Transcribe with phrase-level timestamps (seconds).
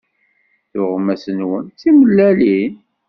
[0.71, 2.73] Tuɣmas-nwen d timellalin.